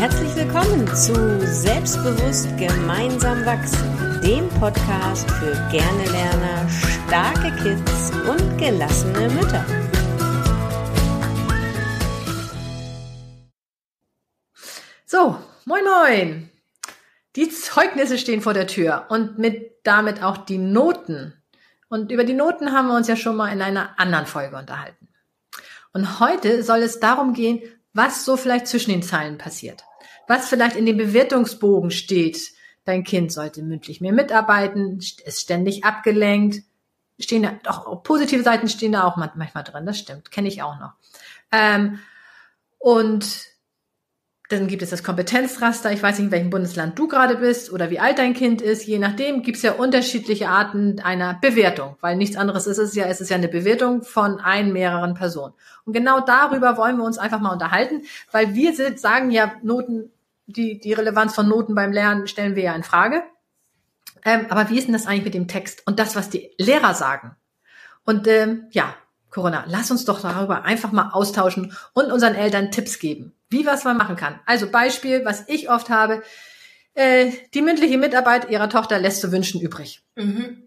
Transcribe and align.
Herzlich 0.00 0.34
willkommen 0.34 0.86
zu 0.96 1.12
Selbstbewusst 1.46 2.48
gemeinsam 2.56 3.44
wachsen, 3.44 4.22
dem 4.22 4.48
Podcast 4.58 5.30
für 5.32 5.52
gerne 5.70 6.04
Lerner, 6.06 6.66
starke 6.70 7.54
Kids 7.62 8.10
und 8.26 8.56
gelassene 8.56 9.28
Mütter. 9.28 9.62
So, 15.04 15.36
moin 15.66 15.84
moin. 15.84 16.50
Die 17.36 17.50
Zeugnisse 17.50 18.16
stehen 18.16 18.40
vor 18.40 18.54
der 18.54 18.68
Tür 18.68 19.04
und 19.10 19.38
mit 19.38 19.80
damit 19.84 20.22
auch 20.22 20.38
die 20.38 20.56
Noten. 20.56 21.34
Und 21.90 22.10
über 22.10 22.24
die 22.24 22.32
Noten 22.32 22.72
haben 22.72 22.88
wir 22.88 22.96
uns 22.96 23.06
ja 23.06 23.16
schon 23.16 23.36
mal 23.36 23.52
in 23.52 23.60
einer 23.60 24.00
anderen 24.00 24.24
Folge 24.24 24.56
unterhalten. 24.56 25.10
Und 25.92 26.20
heute 26.20 26.62
soll 26.62 26.78
es 26.78 27.00
darum 27.00 27.34
gehen, 27.34 27.60
was 27.92 28.24
so 28.24 28.38
vielleicht 28.38 28.66
zwischen 28.66 28.92
den 28.92 29.02
Zeilen 29.02 29.36
passiert. 29.36 29.84
Was 30.30 30.48
vielleicht 30.48 30.76
in 30.76 30.86
dem 30.86 30.96
Bewertungsbogen 30.96 31.90
steht. 31.90 32.52
Dein 32.84 33.02
Kind 33.02 33.32
sollte 33.32 33.64
mündlich 33.64 34.00
mehr 34.00 34.12
mitarbeiten, 34.12 35.00
ist 35.24 35.40
ständig 35.40 35.82
abgelenkt. 35.82 36.62
Stehen 37.18 37.42
da, 37.42 37.58
doch, 37.64 38.04
positive 38.04 38.44
Seiten 38.44 38.68
stehen 38.68 38.92
da 38.92 39.02
auch 39.02 39.16
manchmal 39.16 39.64
drin, 39.64 39.86
das 39.86 39.98
stimmt, 39.98 40.30
kenne 40.30 40.46
ich 40.46 40.62
auch 40.62 40.78
noch. 40.78 40.92
Ähm, 41.50 41.98
und 42.78 43.26
dann 44.50 44.68
gibt 44.68 44.82
es 44.82 44.90
das 44.90 45.02
Kompetenzraster. 45.02 45.90
Ich 45.90 46.00
weiß 46.00 46.18
nicht, 46.18 46.26
in 46.26 46.30
welchem 46.30 46.50
Bundesland 46.50 46.96
du 46.96 47.08
gerade 47.08 47.34
bist 47.34 47.72
oder 47.72 47.90
wie 47.90 47.98
alt 47.98 48.20
dein 48.20 48.32
Kind 48.32 48.62
ist. 48.62 48.86
Je 48.86 49.00
nachdem 49.00 49.42
gibt 49.42 49.56
es 49.56 49.64
ja 49.64 49.72
unterschiedliche 49.72 50.48
Arten 50.48 51.00
einer 51.00 51.34
Bewertung, 51.40 51.96
weil 52.00 52.14
nichts 52.16 52.36
anderes 52.36 52.68
ist 52.68 52.78
es 52.78 52.94
ja. 52.94 53.06
Es 53.06 53.20
ist 53.20 53.30
ja 53.30 53.36
eine 53.36 53.48
Bewertung 53.48 54.02
von 54.02 54.38
ein, 54.38 54.72
mehreren 54.72 55.14
Personen. 55.14 55.54
Und 55.86 55.92
genau 55.92 56.20
darüber 56.20 56.76
wollen 56.76 56.98
wir 56.98 57.04
uns 57.04 57.18
einfach 57.18 57.40
mal 57.40 57.52
unterhalten, 57.52 58.02
weil 58.30 58.54
wir 58.54 58.76
sind, 58.76 59.00
sagen 59.00 59.32
ja 59.32 59.54
Noten, 59.64 60.12
die, 60.52 60.78
die 60.80 60.92
Relevanz 60.92 61.34
von 61.34 61.48
Noten 61.48 61.74
beim 61.74 61.92
Lernen 61.92 62.26
stellen 62.26 62.56
wir 62.56 62.62
ja 62.62 62.74
in 62.74 62.82
Frage. 62.82 63.22
Ähm, 64.24 64.46
aber 64.50 64.68
wie 64.70 64.78
ist 64.78 64.86
denn 64.86 64.92
das 64.92 65.06
eigentlich 65.06 65.24
mit 65.24 65.34
dem 65.34 65.48
Text 65.48 65.82
und 65.86 65.98
das, 65.98 66.16
was 66.16 66.30
die 66.30 66.52
Lehrer 66.58 66.94
sagen? 66.94 67.36
Und 68.04 68.26
ähm, 68.26 68.66
ja, 68.70 68.94
Corona, 69.30 69.64
lass 69.68 69.90
uns 69.90 70.04
doch 70.04 70.20
darüber 70.20 70.64
einfach 70.64 70.92
mal 70.92 71.10
austauschen 71.10 71.72
und 71.94 72.10
unseren 72.10 72.34
Eltern 72.34 72.70
Tipps 72.70 72.98
geben, 72.98 73.32
wie 73.48 73.64
was 73.64 73.84
man 73.84 73.96
machen 73.96 74.16
kann. 74.16 74.40
Also 74.46 74.70
Beispiel, 74.70 75.24
was 75.24 75.48
ich 75.48 75.70
oft 75.70 75.88
habe, 75.88 76.22
äh, 76.94 77.30
die 77.54 77.62
mündliche 77.62 77.98
Mitarbeit 77.98 78.50
ihrer 78.50 78.68
Tochter 78.68 78.98
lässt 78.98 79.20
zu 79.20 79.32
wünschen 79.32 79.60
übrig. 79.60 80.02
Mhm. 80.16 80.64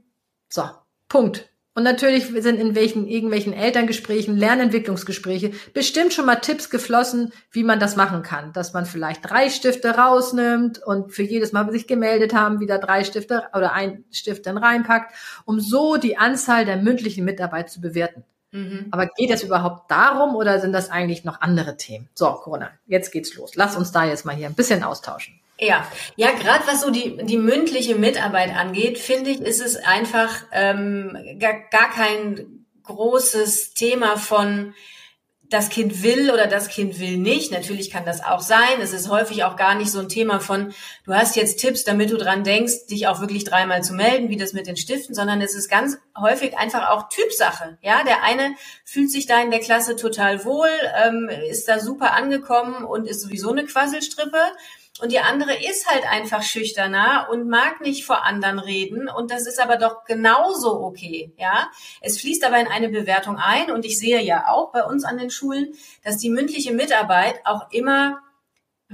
So, 0.49 0.69
Punkt. 1.09 1.49
Und 1.75 1.83
natürlich 1.83 2.27
sind 2.27 2.59
in 2.59 2.75
welchen, 2.75 3.07
irgendwelchen 3.07 3.51
Elterngesprächen, 3.51 4.37
Lernentwicklungsgespräche 4.37 5.51
bestimmt 5.73 6.13
schon 6.13 6.27
mal 6.27 6.35
Tipps 6.35 6.69
geflossen, 6.69 7.33
wie 7.51 7.63
man 7.63 7.79
das 7.79 7.95
machen 7.95 8.21
kann. 8.21 8.53
Dass 8.53 8.73
man 8.73 8.85
vielleicht 8.85 9.27
drei 9.27 9.49
Stifte 9.49 9.89
rausnimmt 9.89 10.83
und 10.83 11.11
für 11.11 11.23
jedes 11.23 11.51
Mal, 11.51 11.71
sich 11.71 11.87
gemeldet 11.87 12.35
haben, 12.35 12.59
wieder 12.59 12.77
drei 12.77 13.03
Stifte 13.03 13.45
oder 13.55 13.73
ein 13.73 14.03
Stift 14.11 14.45
dann 14.45 14.57
reinpackt, 14.57 15.15
um 15.45 15.59
so 15.59 15.97
die 15.97 16.17
Anzahl 16.17 16.65
der 16.65 16.77
mündlichen 16.77 17.25
Mitarbeit 17.25 17.71
zu 17.71 17.81
bewerten. 17.81 18.23
Mhm. 18.51 18.87
Aber 18.91 19.07
geht 19.07 19.31
es 19.31 19.41
überhaupt 19.41 19.89
darum 19.89 20.35
oder 20.35 20.59
sind 20.59 20.73
das 20.73 20.91
eigentlich 20.91 21.23
noch 21.23 21.41
andere 21.41 21.75
Themen? 21.75 22.07
So, 22.13 22.27
Corona, 22.33 22.69
jetzt 22.85 23.11
geht's 23.11 23.35
los. 23.35 23.55
Lass 23.55 23.75
uns 23.75 23.91
da 23.91 24.05
jetzt 24.05 24.25
mal 24.25 24.35
hier 24.35 24.45
ein 24.45 24.53
bisschen 24.53 24.83
austauschen. 24.83 25.39
Ja, 25.65 25.87
ja, 26.15 26.31
gerade 26.31 26.65
was 26.67 26.81
so 26.81 26.89
die, 26.89 27.17
die 27.23 27.37
mündliche 27.37 27.95
Mitarbeit 27.95 28.55
angeht, 28.55 28.97
finde 28.97 29.29
ich, 29.29 29.39
ist 29.39 29.61
es 29.61 29.77
einfach 29.77 30.43
ähm, 30.51 31.17
gar, 31.39 31.53
gar 31.71 31.89
kein 31.89 32.65
großes 32.83 33.73
Thema 33.73 34.17
von 34.17 34.73
das 35.53 35.69
Kind 35.69 36.01
will 36.01 36.31
oder 36.31 36.47
das 36.47 36.67
Kind 36.67 36.99
will 36.99 37.17
nicht. 37.17 37.51
Natürlich 37.51 37.91
kann 37.91 38.05
das 38.05 38.23
auch 38.23 38.39
sein. 38.39 38.81
Es 38.81 38.91
ist 38.91 39.09
häufig 39.09 39.43
auch 39.43 39.55
gar 39.55 39.75
nicht 39.75 39.91
so 39.91 39.99
ein 39.99 40.09
Thema 40.09 40.39
von, 40.39 40.73
du 41.05 41.13
hast 41.13 41.35
jetzt 41.35 41.59
Tipps, 41.59 41.83
damit 41.83 42.11
du 42.11 42.17
dran 42.17 42.43
denkst, 42.43 42.87
dich 42.89 43.07
auch 43.07 43.21
wirklich 43.21 43.43
dreimal 43.43 43.83
zu 43.83 43.93
melden, 43.93 44.29
wie 44.29 44.37
das 44.37 44.53
mit 44.53 44.65
den 44.65 44.77
Stiften, 44.77 45.13
sondern 45.13 45.41
es 45.41 45.53
ist 45.53 45.69
ganz 45.69 45.97
häufig 46.19 46.57
einfach 46.57 46.89
auch 46.89 47.07
Typsache. 47.09 47.77
Ja, 47.81 48.03
der 48.03 48.23
eine 48.23 48.55
fühlt 48.83 49.11
sich 49.11 49.27
da 49.27 49.41
in 49.41 49.51
der 49.51 49.59
Klasse 49.59 49.95
total 49.95 50.43
wohl, 50.43 50.69
ähm, 51.05 51.29
ist 51.49 51.67
da 51.67 51.79
super 51.79 52.13
angekommen 52.13 52.83
und 52.83 53.07
ist 53.07 53.21
sowieso 53.21 53.51
eine 53.51 53.65
Quasselstrippe. 53.65 54.39
Und 54.99 55.11
die 55.11 55.19
andere 55.19 55.53
ist 55.55 55.87
halt 55.89 56.05
einfach 56.07 56.43
schüchterner 56.43 57.27
und 57.31 57.49
mag 57.49 57.81
nicht 57.81 58.05
vor 58.05 58.25
anderen 58.25 58.59
reden. 58.59 59.09
Und 59.09 59.31
das 59.31 59.47
ist 59.47 59.59
aber 59.59 59.77
doch 59.77 60.05
genauso 60.05 60.81
okay, 60.81 61.33
ja. 61.37 61.71
Es 61.99 62.21
fließt 62.21 62.43
aber 62.45 62.59
in 62.59 62.67
eine 62.67 62.89
Bewertung 62.89 63.37
ein. 63.37 63.71
Und 63.71 63.85
ich 63.85 63.97
sehe 63.97 64.21
ja 64.21 64.47
auch 64.49 64.71
bei 64.71 64.83
uns 64.83 65.03
an 65.03 65.17
den 65.17 65.31
Schulen, 65.31 65.73
dass 66.03 66.17
die 66.17 66.29
mündliche 66.29 66.73
Mitarbeit 66.73 67.41
auch 67.43 67.71
immer 67.71 68.21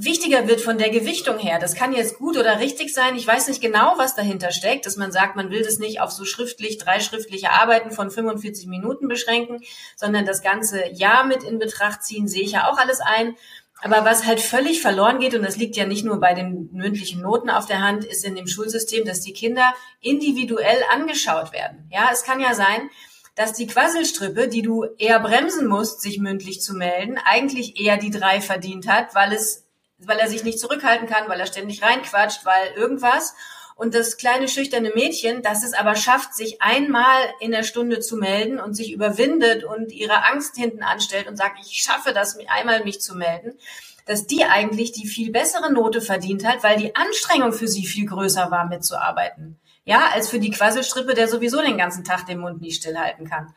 wichtiger 0.03 0.47
wird 0.47 0.61
von 0.61 0.77
der 0.77 0.89
Gewichtung 0.89 1.37
her. 1.37 1.59
Das 1.59 1.75
kann 1.75 1.93
jetzt 1.93 2.17
gut 2.17 2.37
oder 2.37 2.59
richtig 2.59 2.93
sein. 2.93 3.15
Ich 3.15 3.27
weiß 3.27 3.49
nicht 3.49 3.61
genau, 3.61 3.95
was 3.97 4.15
dahinter 4.15 4.51
steckt, 4.51 4.85
dass 4.85 4.95
man 4.95 5.11
sagt, 5.11 5.35
man 5.35 5.49
will 5.49 5.63
das 5.63 5.79
nicht 5.79 5.99
auf 5.99 6.11
so 6.11 6.23
schriftlich, 6.25 6.77
drei 6.77 6.99
schriftliche 7.01 7.51
Arbeiten 7.51 7.91
von 7.91 8.09
45 8.09 8.67
Minuten 8.67 9.07
beschränken, 9.07 9.61
sondern 9.97 10.25
das 10.25 10.41
ganze 10.41 10.87
Jahr 10.93 11.25
mit 11.25 11.43
in 11.43 11.59
Betracht 11.59 12.03
ziehen, 12.03 12.27
sehe 12.27 12.43
ich 12.43 12.53
ja 12.53 12.69
auch 12.69 12.77
alles 12.77 13.01
ein. 13.01 13.35
Aber 13.81 14.03
was 14.03 14.25
halt 14.25 14.41
völlig 14.41 14.81
verloren 14.81 15.19
geht, 15.19 15.35
und 15.35 15.43
das 15.43 15.55
liegt 15.55 15.77
ja 15.77 15.85
nicht 15.85 16.03
nur 16.03 16.19
bei 16.19 16.33
den 16.33 16.69
mündlichen 16.73 17.21
Noten 17.21 17.49
auf 17.49 17.65
der 17.65 17.81
Hand, 17.81 18.03
ist 18.03 18.25
in 18.25 18.35
dem 18.35 18.47
Schulsystem, 18.47 19.05
dass 19.05 19.21
die 19.21 19.33
Kinder 19.33 19.73
individuell 20.01 20.83
angeschaut 20.91 21.53
werden. 21.53 21.89
Ja, 21.91 22.09
es 22.11 22.23
kann 22.23 22.41
ja 22.41 22.53
sein, 22.53 22.89
dass 23.35 23.53
die 23.53 23.67
Quasselstrippe, 23.67 24.49
die 24.49 24.61
du 24.61 24.83
eher 24.97 25.19
bremsen 25.21 25.65
musst, 25.65 26.01
sich 26.01 26.19
mündlich 26.19 26.61
zu 26.61 26.73
melden, 26.73 27.17
eigentlich 27.23 27.79
eher 27.79 27.95
die 27.95 28.11
drei 28.11 28.41
verdient 28.41 28.87
hat, 28.87 29.15
weil 29.15 29.31
es, 29.31 29.65
weil 29.97 30.19
er 30.19 30.27
sich 30.27 30.43
nicht 30.43 30.59
zurückhalten 30.59 31.07
kann, 31.07 31.29
weil 31.29 31.39
er 31.39 31.45
ständig 31.45 31.81
reinquatscht, 31.81 32.45
weil 32.45 32.73
irgendwas. 32.75 33.33
Und 33.79 33.95
das 33.95 34.17
kleine 34.17 34.49
schüchterne 34.49 34.91
Mädchen, 34.93 35.41
das 35.41 35.63
es 35.63 35.71
aber 35.71 35.95
schafft, 35.95 36.33
sich 36.33 36.61
einmal 36.61 37.17
in 37.39 37.51
der 37.51 37.63
Stunde 37.63 38.01
zu 38.01 38.17
melden 38.17 38.59
und 38.59 38.73
sich 38.73 38.91
überwindet 38.91 39.63
und 39.63 39.93
ihre 39.93 40.25
Angst 40.25 40.57
hinten 40.57 40.83
anstellt 40.83 41.29
und 41.29 41.37
sagt, 41.37 41.59
ich 41.61 41.81
schaffe 41.81 42.11
das, 42.13 42.37
einmal 42.49 42.83
mich 42.83 42.99
zu 42.99 43.15
melden, 43.15 43.57
dass 44.05 44.27
die 44.27 44.43
eigentlich 44.43 44.91
die 44.91 45.07
viel 45.07 45.31
bessere 45.31 45.71
Note 45.71 46.01
verdient 46.01 46.45
hat, 46.45 46.61
weil 46.61 46.77
die 46.77 46.93
Anstrengung 46.93 47.53
für 47.53 47.69
sie 47.69 47.85
viel 47.85 48.05
größer 48.05 48.51
war, 48.51 48.67
mitzuarbeiten. 48.67 49.57
Ja, 49.85 50.09
als 50.13 50.27
für 50.27 50.39
die 50.39 50.51
Quasselstrippe, 50.51 51.13
der 51.13 51.29
sowieso 51.29 51.61
den 51.61 51.77
ganzen 51.77 52.03
Tag 52.03 52.25
den 52.25 52.39
Mund 52.39 52.59
nie 52.59 52.73
stillhalten 52.73 53.29
kann. 53.29 53.53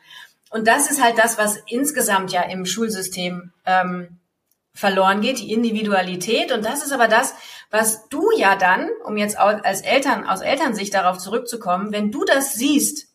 Und 0.51 0.69
das 0.69 0.89
ist 0.89 1.03
halt 1.03 1.17
das, 1.17 1.37
was 1.37 1.57
insgesamt 1.67 2.31
ja 2.31 2.43
im 2.43 2.65
Schulsystem 2.65 3.51
ähm, 3.65 4.19
verloren 4.73 5.21
geht, 5.21 5.39
die 5.39 5.51
Individualität. 5.51 6.51
Und 6.51 6.65
das 6.65 6.83
ist 6.83 6.91
aber 6.91 7.07
das, 7.07 7.35
was 7.73 8.07
du 8.07 8.29
ja 8.37 8.55
dann, 8.55 8.87
um 9.03 9.17
jetzt 9.17 9.35
als 9.35 9.81
Eltern, 9.81 10.27
aus 10.27 10.41
Elternsicht 10.41 10.93
darauf 10.93 11.17
zurückzukommen, 11.17 11.91
wenn 11.91 12.11
du 12.11 12.23
das 12.23 12.53
siehst, 12.53 13.07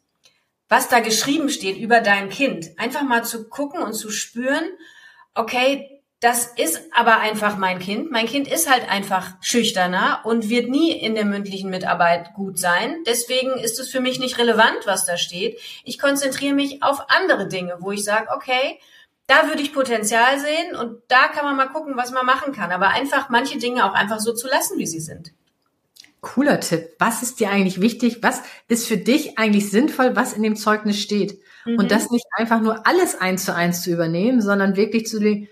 was 0.68 0.88
da 0.88 0.98
geschrieben 0.98 1.48
steht 1.48 1.78
über 1.78 2.00
dein 2.00 2.28
Kind, 2.28 2.76
einfach 2.76 3.02
mal 3.02 3.24
zu 3.24 3.48
gucken 3.48 3.80
und 3.80 3.92
zu 3.92 4.10
spüren, 4.10 4.64
okay, 5.36 6.02
das 6.18 6.46
ist 6.56 6.80
aber 6.92 7.20
einfach 7.20 7.56
mein 7.56 7.78
Kind. 7.78 8.10
Mein 8.10 8.26
Kind 8.26 8.48
ist 8.48 8.68
halt 8.68 8.90
einfach 8.90 9.34
schüchterner 9.40 10.22
und 10.24 10.48
wird 10.48 10.68
nie 10.68 10.90
in 10.90 11.14
der 11.14 11.24
mündlichen 11.24 11.70
Mitarbeit 11.70 12.34
gut 12.34 12.58
sein. 12.58 13.04
Deswegen 13.06 13.52
ist 13.52 13.78
es 13.78 13.88
für 13.88 14.00
mich 14.00 14.18
nicht 14.18 14.38
relevant, 14.38 14.78
was 14.86 15.06
da 15.06 15.16
steht. 15.16 15.60
Ich 15.84 16.00
konzentriere 16.00 16.54
mich 16.54 16.82
auf 16.82 17.08
andere 17.10 17.46
Dinge, 17.46 17.76
wo 17.78 17.92
ich 17.92 18.02
sage, 18.02 18.26
okay, 18.34 18.80
da 19.28 19.46
würde 19.46 19.62
ich 19.62 19.72
Potenzial 19.72 20.40
sehen 20.40 20.74
und 20.74 21.02
da 21.06 21.28
kann 21.28 21.44
man 21.44 21.56
mal 21.56 21.68
gucken, 21.68 21.96
was 21.96 22.10
man 22.10 22.26
machen 22.26 22.52
kann. 22.52 22.72
Aber 22.72 22.88
einfach 22.88 23.28
manche 23.28 23.58
Dinge 23.58 23.84
auch 23.84 23.94
einfach 23.94 24.18
so 24.18 24.34
zu 24.34 24.48
lassen, 24.48 24.78
wie 24.78 24.86
sie 24.86 25.00
sind. 25.00 25.32
Cooler 26.20 26.58
Tipp. 26.58 26.96
Was 26.98 27.22
ist 27.22 27.38
dir 27.38 27.50
eigentlich 27.50 27.80
wichtig? 27.80 28.22
Was 28.22 28.42
ist 28.66 28.88
für 28.88 28.96
dich 28.96 29.38
eigentlich 29.38 29.70
sinnvoll, 29.70 30.16
was 30.16 30.32
in 30.32 30.42
dem 30.42 30.56
Zeugnis 30.56 31.00
steht? 31.00 31.40
Mhm. 31.64 31.78
Und 31.78 31.90
das 31.90 32.10
nicht 32.10 32.24
einfach 32.32 32.60
nur 32.60 32.86
alles 32.86 33.20
eins 33.20 33.44
zu 33.44 33.54
eins 33.54 33.82
zu 33.82 33.90
übernehmen, 33.90 34.40
sondern 34.40 34.76
wirklich 34.76 35.06
zu 35.06 35.20
den, 35.20 35.46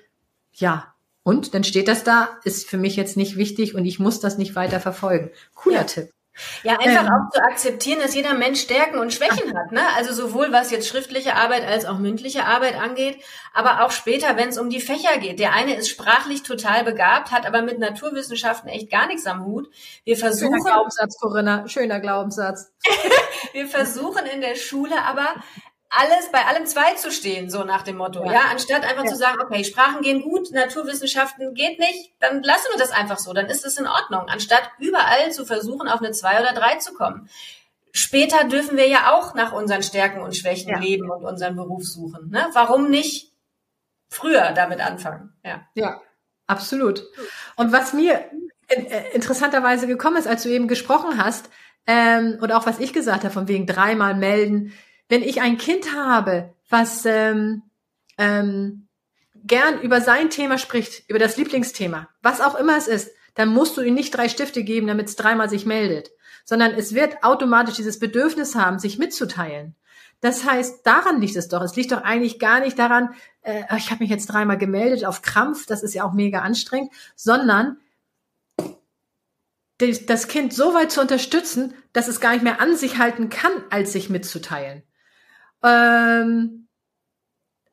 ja, 0.54 0.94
und 1.22 1.54
dann 1.54 1.62
steht 1.62 1.88
das 1.88 2.02
da, 2.02 2.38
ist 2.44 2.68
für 2.68 2.78
mich 2.78 2.96
jetzt 2.96 3.16
nicht 3.16 3.36
wichtig 3.36 3.74
und 3.74 3.84
ich 3.84 3.98
muss 3.98 4.20
das 4.20 4.38
nicht 4.38 4.56
weiter 4.56 4.80
verfolgen. 4.80 5.30
Cooler 5.54 5.78
ja. 5.78 5.84
Tipp. 5.84 6.10
Ja, 6.62 6.78
einfach 6.78 7.06
ähm, 7.06 7.12
auch 7.12 7.30
zu 7.32 7.42
akzeptieren, 7.42 8.00
dass 8.00 8.14
jeder 8.14 8.34
Mensch 8.34 8.60
Stärken 8.60 8.98
und 8.98 9.12
Schwächen 9.12 9.56
hat, 9.56 9.72
ne? 9.72 9.80
Also 9.96 10.12
sowohl 10.12 10.52
was 10.52 10.70
jetzt 10.70 10.88
schriftliche 10.88 11.34
Arbeit 11.34 11.64
als 11.64 11.86
auch 11.86 11.98
mündliche 11.98 12.44
Arbeit 12.44 12.76
angeht, 12.76 13.22
aber 13.54 13.84
auch 13.84 13.90
später, 13.90 14.36
wenn 14.36 14.50
es 14.50 14.58
um 14.58 14.68
die 14.68 14.80
Fächer 14.80 15.18
geht. 15.18 15.38
Der 15.38 15.52
eine 15.52 15.74
ist 15.76 15.88
sprachlich 15.88 16.42
total 16.42 16.84
begabt, 16.84 17.30
hat 17.30 17.46
aber 17.46 17.62
mit 17.62 17.78
Naturwissenschaften 17.78 18.68
echt 18.68 18.90
gar 18.90 19.06
nichts 19.06 19.26
am 19.26 19.44
Hut. 19.44 19.68
Wir 20.04 20.16
versuchen 20.16 20.58
schöner 20.58 20.72
Glaubenssatz, 20.72 21.18
Corinna, 21.18 21.68
schöner 21.68 22.00
Glaubenssatz. 22.00 22.72
wir 23.52 23.66
versuchen 23.66 24.26
in 24.26 24.40
der 24.40 24.56
Schule 24.56 25.02
aber 25.04 25.28
alles 25.88 26.30
bei 26.32 26.44
allem 26.44 26.66
zwei 26.66 26.94
zu 26.94 27.10
stehen, 27.10 27.48
so 27.48 27.64
nach 27.64 27.82
dem 27.82 27.96
Motto, 27.96 28.24
ja, 28.24 28.32
ja? 28.32 28.40
anstatt 28.50 28.84
einfach 28.84 29.04
ja. 29.04 29.10
zu 29.10 29.16
sagen, 29.16 29.38
okay, 29.40 29.64
Sprachen 29.64 30.02
gehen 30.02 30.22
gut, 30.22 30.50
Naturwissenschaften 30.52 31.54
geht 31.54 31.78
nicht, 31.78 32.12
dann 32.20 32.42
lassen 32.42 32.66
wir 32.72 32.78
das 32.78 32.90
einfach 32.90 33.18
so, 33.18 33.32
dann 33.32 33.46
ist 33.46 33.64
es 33.64 33.78
in 33.78 33.86
Ordnung, 33.86 34.28
anstatt 34.28 34.70
überall 34.78 35.32
zu 35.32 35.44
versuchen, 35.46 35.88
auf 35.88 36.00
eine 36.00 36.12
zwei 36.12 36.40
oder 36.40 36.52
drei 36.52 36.76
zu 36.76 36.92
kommen. 36.94 37.28
Später 37.92 38.44
dürfen 38.44 38.76
wir 38.76 38.88
ja 38.88 39.14
auch 39.14 39.34
nach 39.34 39.52
unseren 39.52 39.82
Stärken 39.82 40.20
und 40.20 40.36
Schwächen 40.36 40.70
ja. 40.70 40.78
leben 40.78 41.10
und 41.10 41.24
unseren 41.24 41.56
Beruf 41.56 41.84
suchen. 41.84 42.30
Ne? 42.30 42.46
Warum 42.52 42.90
nicht 42.90 43.32
früher 44.08 44.52
damit 44.52 44.80
anfangen? 44.80 45.32
Ja. 45.42 45.66
ja. 45.74 46.00
absolut. 46.46 47.04
Und 47.56 47.72
was 47.72 47.94
mir 47.94 48.30
äh, 48.68 49.14
interessanterweise 49.14 49.86
gekommen 49.86 50.16
ist, 50.18 50.26
als 50.26 50.42
du 50.42 50.50
eben 50.50 50.68
gesprochen 50.68 51.22
hast, 51.22 51.48
ähm, 51.86 52.38
und 52.40 52.52
auch 52.52 52.66
was 52.66 52.80
ich 52.80 52.92
gesagt 52.92 53.24
habe, 53.24 53.32
von 53.32 53.48
wegen 53.48 53.66
dreimal 53.66 54.14
melden, 54.14 54.72
wenn 55.08 55.22
ich 55.22 55.40
ein 55.40 55.58
Kind 55.58 55.94
habe, 55.94 56.54
was 56.68 57.04
ähm, 57.04 57.62
ähm, 58.18 58.88
gern 59.34 59.80
über 59.80 60.00
sein 60.00 60.30
Thema 60.30 60.58
spricht, 60.58 61.08
über 61.08 61.18
das 61.18 61.36
Lieblingsthema, 61.36 62.08
was 62.22 62.40
auch 62.40 62.56
immer 62.56 62.76
es 62.76 62.88
ist, 62.88 63.10
dann 63.34 63.50
musst 63.50 63.76
du 63.76 63.82
ihm 63.82 63.94
nicht 63.94 64.14
drei 64.14 64.28
Stifte 64.28 64.64
geben, 64.64 64.86
damit 64.86 65.08
es 65.08 65.16
dreimal 65.16 65.48
sich 65.48 65.66
meldet, 65.66 66.10
sondern 66.44 66.72
es 66.72 66.94
wird 66.94 67.22
automatisch 67.22 67.76
dieses 67.76 67.98
Bedürfnis 67.98 68.54
haben, 68.54 68.78
sich 68.78 68.98
mitzuteilen. 68.98 69.76
Das 70.20 70.44
heißt, 70.44 70.86
daran 70.86 71.20
liegt 71.20 71.36
es 71.36 71.48
doch. 71.48 71.60
Es 71.60 71.76
liegt 71.76 71.92
doch 71.92 72.02
eigentlich 72.02 72.38
gar 72.38 72.60
nicht 72.60 72.78
daran, 72.78 73.14
äh, 73.42 73.64
ich 73.76 73.90
habe 73.90 74.02
mich 74.02 74.10
jetzt 74.10 74.26
dreimal 74.26 74.58
gemeldet 74.58 75.04
auf 75.04 75.22
Krampf, 75.22 75.66
das 75.66 75.82
ist 75.82 75.94
ja 75.94 76.04
auch 76.04 76.14
mega 76.14 76.40
anstrengend, 76.40 76.90
sondern 77.14 77.76
das 79.78 80.28
Kind 80.28 80.54
so 80.54 80.72
weit 80.72 80.90
zu 80.90 81.02
unterstützen, 81.02 81.74
dass 81.92 82.08
es 82.08 82.20
gar 82.20 82.32
nicht 82.32 82.42
mehr 82.42 82.62
an 82.62 82.76
sich 82.76 82.96
halten 82.96 83.28
kann, 83.28 83.52
als 83.68 83.92
sich 83.92 84.08
mitzuteilen. 84.08 84.82
Ähm, 85.66 86.66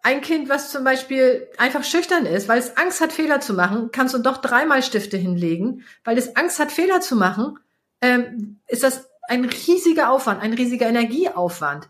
ein 0.02 0.20
Kind, 0.20 0.50
was 0.50 0.70
zum 0.70 0.84
Beispiel 0.84 1.48
einfach 1.58 1.84
schüchtern 1.84 2.26
ist, 2.26 2.50
weil 2.50 2.60
es 2.60 2.76
Angst 2.76 3.00
hat, 3.00 3.14
Fehler 3.14 3.40
zu 3.40 3.54
machen, 3.54 3.90
kannst 3.92 4.14
du 4.14 4.18
doch 4.18 4.38
dreimal 4.38 4.84
Stifte 4.84 5.16
hinlegen, 5.16 5.86
weil 6.04 6.18
es 6.18 6.36
Angst 6.36 6.60
hat, 6.60 6.74
Fehler 6.74 7.00
zu 7.00 7.16
machen, 7.16 7.58
ähm, 8.02 8.60
ist 8.68 8.84
das 8.84 9.10
ein 9.30 9.46
riesiger 9.46 10.12
Aufwand, 10.12 10.42
ein 10.42 10.54
riesiger 10.54 10.88
Energieaufwand. 10.88 11.88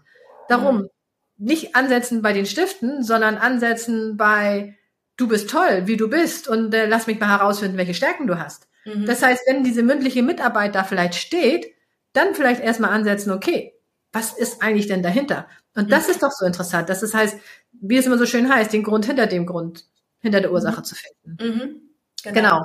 Darum 0.48 0.78
mhm. 0.78 0.90
nicht 1.38 1.76
ansetzen 1.76 2.22
bei 2.22 2.34
den 2.34 2.46
Stiften, 2.46 3.04
sondern 3.04 3.38
ansetzen 3.38 4.16
bei 4.16 4.78
du 5.18 5.28
bist 5.28 5.50
toll, 5.50 5.84
wie 5.86 5.98
du 5.98 6.08
bist 6.08 6.48
und 6.48 6.74
äh, 6.74 6.86
lass 6.86 7.08
mich 7.08 7.20
mal 7.20 7.30
herausfinden, 7.30 7.78
welche 7.78 7.96
Stärken 7.96 8.28
du 8.28 8.38
hast. 8.38 8.68
Mhm. 8.86 9.06
Das 9.06 9.24
heißt, 9.24 9.44
wenn 9.48 9.64
diese 9.64 9.82
mündliche 9.82 10.22
Mitarbeit 10.22 10.76
da 10.76 10.84
vielleicht 10.84 11.16
steht, 11.16 11.74
dann 12.14 12.36
vielleicht 12.36 12.62
erstmal 12.62 12.92
ansetzen, 12.92 13.32
okay, 13.32 13.74
was 14.12 14.34
ist 14.34 14.62
eigentlich 14.62 14.86
denn 14.86 15.02
dahinter? 15.02 15.48
Und 15.76 15.92
das 15.92 16.08
mhm. 16.08 16.12
ist 16.12 16.24
doch 16.24 16.32
so 16.32 16.46
interessant. 16.46 16.90
dass 16.90 17.04
es 17.04 17.14
heißt, 17.14 17.38
wie 17.72 17.98
es 17.98 18.06
immer 18.06 18.18
so 18.18 18.26
schön 18.26 18.54
heißt, 18.54 18.74
den 18.74 18.84
Grund 18.84 19.06
hinter 19.06 19.28
dem 19.28 19.46
Grund, 19.46 19.86
hinter 20.20 20.42
der 20.42 20.52
Ursache 20.52 20.80
mhm. 20.80 20.84
zu 20.84 20.96
finden. 20.96 21.44
Mhm. 21.44 21.82
Genau. 22.24 22.34
genau. 22.34 22.64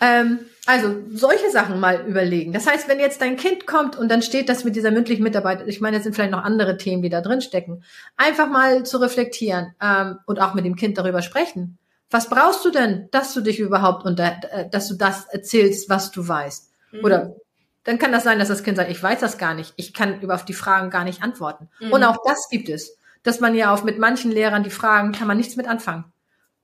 Ähm, 0.00 0.40
also 0.66 0.96
solche 1.12 1.50
Sachen 1.50 1.78
mal 1.78 2.06
überlegen. 2.06 2.52
Das 2.52 2.66
heißt, 2.66 2.88
wenn 2.88 2.98
jetzt 2.98 3.20
dein 3.20 3.36
Kind 3.36 3.66
kommt 3.66 3.96
und 3.96 4.08
dann 4.08 4.22
steht 4.22 4.48
das 4.48 4.64
mit 4.64 4.74
dieser 4.74 4.90
mündlichen 4.90 5.22
Mitarbeit, 5.22 5.66
ich 5.66 5.80
meine, 5.80 5.98
es 5.98 6.02
sind 6.02 6.14
vielleicht 6.14 6.32
noch 6.32 6.42
andere 6.42 6.76
Themen, 6.76 7.02
die 7.02 7.08
da 7.08 7.20
drin 7.20 7.40
stecken, 7.40 7.84
einfach 8.16 8.48
mal 8.48 8.84
zu 8.84 8.98
reflektieren 8.98 9.74
ähm, 9.80 10.18
und 10.26 10.40
auch 10.40 10.54
mit 10.54 10.64
dem 10.64 10.76
Kind 10.76 10.98
darüber 10.98 11.22
sprechen. 11.22 11.78
Was 12.10 12.28
brauchst 12.28 12.64
du 12.64 12.70
denn, 12.70 13.08
dass 13.10 13.32
du 13.32 13.40
dich 13.40 13.58
überhaupt 13.58 14.04
unter, 14.04 14.40
äh, 14.50 14.68
dass 14.68 14.88
du 14.88 14.94
das 14.94 15.26
erzählst, 15.26 15.88
was 15.88 16.10
du 16.10 16.26
weißt? 16.26 16.70
Mhm. 16.92 17.04
Oder 17.04 17.36
dann 17.84 17.98
kann 17.98 18.12
das 18.12 18.24
sein, 18.24 18.38
dass 18.38 18.48
das 18.48 18.62
Kind 18.62 18.76
sagt, 18.76 18.90
ich 18.90 19.02
weiß 19.02 19.20
das 19.20 19.38
gar 19.38 19.54
nicht, 19.54 19.74
ich 19.76 19.92
kann 19.92 20.20
über 20.20 20.34
auf 20.34 20.44
die 20.44 20.54
Fragen 20.54 20.90
gar 20.90 21.04
nicht 21.04 21.22
antworten. 21.22 21.68
Mhm. 21.80 21.92
Und 21.92 22.04
auch 22.04 22.18
das 22.24 22.48
gibt 22.48 22.68
es, 22.68 22.98
dass 23.22 23.40
man 23.40 23.54
ja 23.54 23.72
auch 23.72 23.84
mit 23.84 23.98
manchen 23.98 24.30
Lehrern 24.30 24.62
die 24.62 24.70
Fragen 24.70 25.12
kann 25.12 25.26
man 25.26 25.36
nichts 25.36 25.56
mit 25.56 25.68
anfangen. 25.68 26.04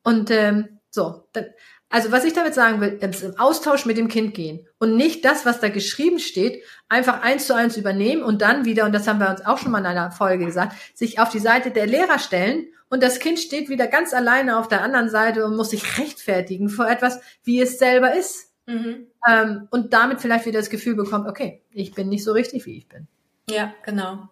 Und 0.03 0.31
ähm, 0.31 0.81
so, 0.91 1.25
dann, 1.33 1.47
also 1.91 2.13
was 2.13 2.25
ich 2.25 2.35
damit 2.35 2.55
sagen 2.55 2.81
will, 2.81 2.99
ist 3.01 3.23
im 3.23 3.39
Austausch 3.39 3.87
mit 3.87 3.97
dem 3.97 4.09
Kind 4.09 4.35
gehen 4.35 4.67
und 4.79 4.97
nicht 4.97 5.25
das, 5.25 5.47
was 5.47 5.61
da 5.61 5.71
geschrieben 5.71 6.19
steht, 6.19 6.63
einfach 6.89 7.23
eins 7.23 7.47
zu 7.47 7.55
eins 7.55 7.77
übernehmen 7.77 8.23
und 8.23 8.43
dann 8.43 8.65
wieder, 8.65 8.85
und 8.85 8.93
das 8.93 9.09
haben 9.09 9.21
wir 9.21 9.31
uns 9.31 9.45
auch 9.45 9.59
schon 9.59 9.73
mal 9.73 9.79
in 9.79 9.87
einer 9.87 10.11
Folge 10.11 10.45
gesagt, 10.45 10.75
sich 10.95 11.19
auf 11.19 11.31
die 11.31 11.39
Seite 11.39 11.71
der 11.71 11.87
Lehrer 11.87 12.19
stellen 12.19 12.67
und 12.91 13.03
das 13.03 13.21
Kind 13.21 13.39
steht 13.39 13.69
wieder 13.69 13.87
ganz 13.87 14.13
alleine 14.13 14.59
auf 14.59 14.69
der 14.69 14.83
anderen 14.83 15.09
Seite 15.09 15.45
und 15.45 15.57
muss 15.57 15.71
sich 15.71 15.99
rechtfertigen 15.99 16.69
vor 16.69 16.89
etwas, 16.89 17.21
wie 17.43 17.61
es 17.61 17.79
selber 17.79 18.15
ist. 18.15 18.51
Mhm. 18.67 19.08
Ähm, 19.27 19.69
und 19.71 19.93
damit 19.93 20.21
vielleicht 20.21 20.47
wieder 20.47 20.59
das 20.59 20.71
Gefühl 20.71 20.95
bekommt, 20.95 21.29
okay, 21.29 21.63
ich 21.73 21.93
bin 21.93 22.09
nicht 22.09 22.25
so 22.25 22.33
richtig, 22.33 22.67
wie 22.67 22.77
ich 22.77 22.89
bin. 22.89 23.09
Ja, 23.49 23.73
genau. 23.85 24.29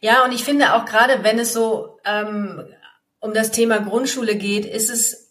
Ja, 0.00 0.24
und 0.24 0.32
ich 0.32 0.44
finde 0.44 0.74
auch 0.74 0.84
gerade, 0.84 1.24
wenn 1.24 1.38
es 1.38 1.52
so 1.52 1.98
ähm, 2.04 2.62
um 3.20 3.34
das 3.34 3.50
Thema 3.50 3.78
Grundschule 3.78 4.36
geht, 4.36 4.64
ist 4.64 4.90
es 4.90 5.28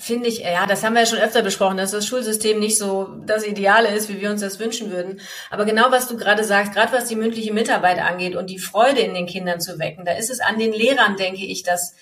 finde 0.00 0.28
ich, 0.28 0.38
ja, 0.38 0.64
das 0.66 0.84
haben 0.84 0.94
wir 0.94 1.00
ja 1.00 1.06
schon 1.06 1.18
öfter 1.18 1.42
besprochen, 1.42 1.76
dass 1.76 1.90
das 1.90 2.06
Schulsystem 2.06 2.60
nicht 2.60 2.78
so 2.78 3.08
das 3.26 3.44
Ideale 3.44 3.88
ist, 3.88 4.08
wie 4.08 4.20
wir 4.20 4.30
uns 4.30 4.40
das 4.40 4.60
wünschen 4.60 4.92
würden. 4.92 5.20
Aber 5.50 5.64
genau 5.64 5.90
was 5.90 6.06
du 6.06 6.16
gerade 6.16 6.44
sagst, 6.44 6.72
gerade 6.72 6.92
was 6.92 7.06
die 7.06 7.16
mündliche 7.16 7.52
Mitarbeit 7.52 7.98
angeht 7.98 8.36
und 8.36 8.48
die 8.48 8.60
Freude 8.60 9.00
in 9.00 9.12
den 9.12 9.26
Kindern 9.26 9.60
zu 9.60 9.80
wecken, 9.80 10.04
da 10.04 10.12
ist 10.12 10.30
es 10.30 10.38
an 10.38 10.56
den 10.56 10.72
Lehrern, 10.72 11.16
denke 11.16 11.44
ich, 11.44 11.64
dass 11.64 11.96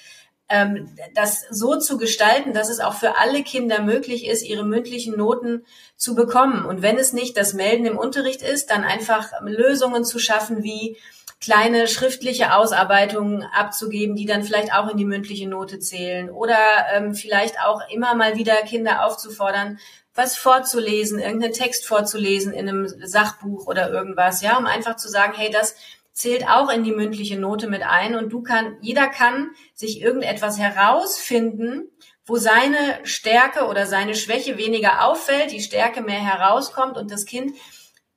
das 1.14 1.44
so 1.50 1.76
zu 1.76 1.98
gestalten, 1.98 2.52
dass 2.52 2.68
es 2.68 2.78
auch 2.78 2.94
für 2.94 3.18
alle 3.18 3.42
Kinder 3.42 3.82
möglich 3.82 4.26
ist, 4.26 4.42
ihre 4.42 4.64
mündlichen 4.64 5.16
Noten 5.16 5.64
zu 5.96 6.14
bekommen. 6.14 6.64
Und 6.64 6.82
wenn 6.82 6.98
es 6.98 7.12
nicht 7.12 7.36
das 7.36 7.52
Melden 7.52 7.84
im 7.84 7.98
Unterricht 7.98 8.42
ist, 8.42 8.70
dann 8.70 8.84
einfach 8.84 9.32
Lösungen 9.42 10.04
zu 10.04 10.20
schaffen, 10.20 10.62
wie 10.62 10.96
kleine 11.40 11.88
schriftliche 11.88 12.54
Ausarbeitungen 12.54 13.42
abzugeben, 13.42 14.16
die 14.16 14.24
dann 14.24 14.42
vielleicht 14.42 14.72
auch 14.72 14.88
in 14.88 14.96
die 14.96 15.04
mündliche 15.04 15.48
Note 15.48 15.78
zählen 15.80 16.30
oder 16.30 16.58
ähm, 16.92 17.14
vielleicht 17.14 17.60
auch 17.60 17.82
immer 17.90 18.14
mal 18.14 18.36
wieder 18.36 18.54
Kinder 18.62 19.04
aufzufordern, 19.04 19.78
was 20.14 20.36
vorzulesen, 20.36 21.18
irgendeinen 21.18 21.52
Text 21.52 21.86
vorzulesen 21.86 22.52
in 22.52 22.68
einem 22.68 22.88
Sachbuch 23.04 23.66
oder 23.66 23.90
irgendwas, 23.90 24.40
ja, 24.40 24.56
um 24.56 24.64
einfach 24.64 24.96
zu 24.96 25.08
sagen, 25.08 25.34
hey, 25.36 25.50
das 25.50 25.76
zählt 26.16 26.48
auch 26.48 26.70
in 26.70 26.82
die 26.82 26.92
mündliche 26.92 27.38
Note 27.38 27.68
mit 27.68 27.82
ein. 27.82 28.14
Und 28.14 28.32
du 28.32 28.42
kann, 28.42 28.78
jeder 28.80 29.06
kann 29.06 29.50
sich 29.74 30.00
irgendetwas 30.00 30.58
herausfinden, 30.58 31.90
wo 32.24 32.36
seine 32.36 33.00
Stärke 33.04 33.66
oder 33.66 33.84
seine 33.84 34.14
Schwäche 34.14 34.56
weniger 34.56 35.04
auffällt, 35.04 35.52
die 35.52 35.60
Stärke 35.60 36.00
mehr 36.00 36.18
herauskommt 36.18 36.96
und 36.96 37.10
das 37.10 37.26
Kind 37.26 37.54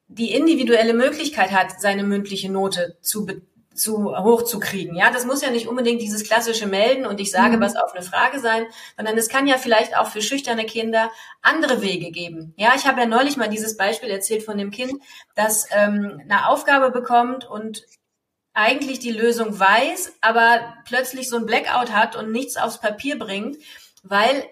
die 0.08 0.34
individuelle 0.34 0.94
Möglichkeit 0.94 1.52
hat, 1.52 1.82
seine 1.82 2.04
mündliche 2.04 2.50
Note 2.50 2.98
zu, 3.02 3.28
zu 3.80 4.16
hoch 4.18 4.44
zu 4.44 4.60
kriegen. 4.60 4.96
Ja, 4.96 5.12
das 5.12 5.26
muss 5.26 5.42
ja 5.42 5.50
nicht 5.50 5.68
unbedingt 5.68 6.02
dieses 6.02 6.24
klassische 6.24 6.68
Melden 6.68 7.06
und 7.06 7.20
ich 7.20 7.32
sage 7.32 7.58
mhm. 7.58 7.62
was 7.62 7.76
auf 7.76 7.94
eine 7.94 8.04
Frage 8.04 8.40
sein, 8.40 8.66
sondern 8.98 9.18
es 9.18 9.30
kann 9.30 9.48
ja 9.48 9.58
vielleicht 9.58 9.98
auch 9.98 10.08
für 10.08 10.22
schüchterne 10.22 10.66
Kinder 10.66 11.10
andere 11.42 11.82
Wege 11.82 12.12
geben. 12.12 12.54
Ja, 12.58 12.74
ich 12.76 12.86
habe 12.86 13.02
ja 13.02 13.08
neulich 13.08 13.38
mal 13.38 13.50
dieses 13.50 13.78
Beispiel 13.78 14.10
erzählt 14.10 14.44
von 14.44 14.58
dem 14.58 14.72
Kind, 14.72 15.02
das 15.36 15.68
ähm, 15.72 16.22
eine 16.24 16.48
Aufgabe 16.48 16.92
bekommt 16.92 17.50
und 17.50 17.86
eigentlich 18.54 19.00
die 19.00 19.12
Lösung 19.12 19.58
weiß, 19.58 20.18
aber 20.22 20.74
plötzlich 20.86 21.30
so 21.30 21.38
ein 21.38 21.46
Blackout 21.46 21.94
hat 21.94 22.16
und 22.16 22.32
nichts 22.32 22.58
aufs 22.58 22.82
Papier 22.82 23.18
bringt, 23.18 23.58
weil 24.04 24.44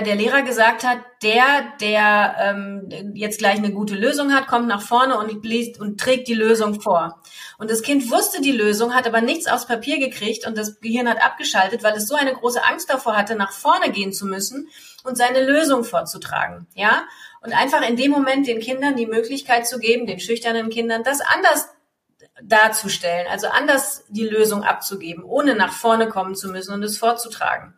der 0.00 0.16
Lehrer 0.16 0.42
gesagt 0.42 0.84
hat, 0.84 0.98
der, 1.22 1.44
der 1.80 2.36
ähm, 2.38 3.12
jetzt 3.14 3.38
gleich 3.38 3.56
eine 3.56 3.72
gute 3.72 3.94
Lösung 3.94 4.32
hat, 4.32 4.46
kommt 4.46 4.66
nach 4.66 4.82
vorne 4.82 5.18
und 5.18 5.44
liest 5.44 5.80
und 5.80 6.00
trägt 6.00 6.28
die 6.28 6.34
Lösung 6.34 6.80
vor. 6.80 7.20
Und 7.58 7.70
das 7.70 7.82
Kind 7.82 8.10
wusste 8.10 8.40
die 8.40 8.52
Lösung, 8.52 8.94
hat 8.94 9.06
aber 9.06 9.20
nichts 9.20 9.46
aufs 9.46 9.66
Papier 9.66 9.98
gekriegt 9.98 10.46
und 10.46 10.58
das 10.58 10.80
Gehirn 10.80 11.08
hat 11.08 11.22
abgeschaltet, 11.22 11.82
weil 11.82 11.94
es 11.94 12.08
so 12.08 12.14
eine 12.14 12.34
große 12.34 12.64
Angst 12.64 12.90
davor 12.90 13.16
hatte, 13.16 13.36
nach 13.36 13.52
vorne 13.52 13.90
gehen 13.90 14.12
zu 14.12 14.26
müssen 14.26 14.68
und 15.04 15.16
seine 15.16 15.44
Lösung 15.44 15.84
vorzutragen. 15.84 16.66
Ja? 16.74 17.04
Und 17.40 17.52
einfach 17.52 17.86
in 17.88 17.96
dem 17.96 18.10
Moment 18.10 18.46
den 18.46 18.60
Kindern 18.60 18.96
die 18.96 19.06
Möglichkeit 19.06 19.66
zu 19.66 19.78
geben, 19.78 20.06
den 20.06 20.18
schüchternen 20.18 20.70
Kindern, 20.70 21.02
das 21.04 21.20
anders 21.20 21.68
darzustellen, 22.42 23.26
also 23.30 23.46
anders 23.48 24.04
die 24.08 24.26
Lösung 24.26 24.64
abzugeben, 24.64 25.24
ohne 25.24 25.54
nach 25.54 25.72
vorne 25.72 26.08
kommen 26.08 26.34
zu 26.34 26.48
müssen 26.48 26.74
und 26.74 26.82
es 26.82 26.98
vorzutragen. 26.98 27.74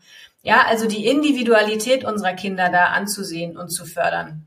Ja, 0.47 0.65
also 0.65 0.87
die 0.87 1.07
Individualität 1.07 2.05
unserer 2.05 2.33
Kinder 2.35 2.69
da 2.71 2.87
anzusehen 2.87 3.57
und 3.57 3.69
zu 3.69 3.85
fördern. 3.85 4.47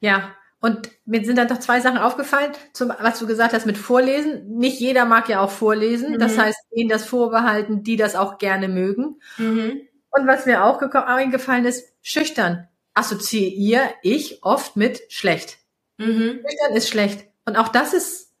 Ja, 0.00 0.34
und 0.58 0.90
mir 1.04 1.22
sind 1.22 1.36
dann 1.36 1.48
doch 1.48 1.58
zwei 1.58 1.80
Sachen 1.80 1.98
aufgefallen, 1.98 2.52
zum, 2.72 2.94
was 2.98 3.18
du 3.18 3.26
gesagt 3.26 3.52
hast 3.52 3.66
mit 3.66 3.76
Vorlesen. 3.76 4.56
Nicht 4.56 4.80
jeder 4.80 5.04
mag 5.04 5.28
ja 5.28 5.40
auch 5.40 5.50
vorlesen. 5.50 6.12
Mhm. 6.12 6.18
Das 6.18 6.38
heißt, 6.38 6.58
ihnen 6.72 6.88
das 6.88 7.04
vorbehalten, 7.04 7.82
die 7.82 7.96
das 7.96 8.16
auch 8.16 8.38
gerne 8.38 8.68
mögen. 8.68 9.20
Mhm. 9.36 9.82
Und 10.10 10.26
was 10.26 10.46
mir 10.46 10.64
auch 10.64 10.80
eingefallen 10.80 11.66
ist, 11.66 11.92
schüchtern 12.00 12.68
assoziiere 12.94 13.90
ich 14.02 14.42
oft 14.42 14.76
mit 14.76 15.02
schlecht. 15.10 15.58
Mhm. 15.98 16.40
Schüchtern 16.42 16.74
ist 16.74 16.88
schlecht. 16.88 17.26
Und 17.44 17.56
auch 17.56 17.68
das 17.68 17.92
ist 17.92 18.32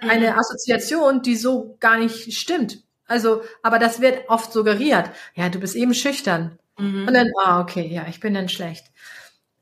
eine 0.00 0.32
mhm. 0.32 0.38
Assoziation, 0.38 1.22
die 1.22 1.36
so 1.36 1.76
gar 1.78 1.98
nicht 1.98 2.32
stimmt. 2.32 2.82
Also, 3.08 3.42
aber 3.62 3.78
das 3.78 4.00
wird 4.00 4.28
oft 4.28 4.52
suggeriert. 4.52 5.10
Ja, 5.34 5.48
du 5.48 5.58
bist 5.58 5.74
eben 5.74 5.94
schüchtern. 5.94 6.58
Mhm. 6.78 7.08
Und 7.08 7.14
dann, 7.14 7.28
ah, 7.42 7.60
okay, 7.60 7.86
ja, 7.86 8.06
ich 8.08 8.20
bin 8.20 8.34
dann 8.34 8.48
schlecht. 8.48 8.86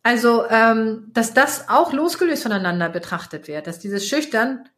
Also, 0.03 0.47
ähm, 0.51 1.11
dass 1.13 1.35
das 1.35 1.69
auch 1.69 1.93
losgelöst 1.93 2.43
voneinander 2.43 2.89
betrachtet 2.89 3.49
wird, 3.49 3.67
dass 3.67 3.79
dieses 3.79 4.07
Schüchtern 4.07 4.69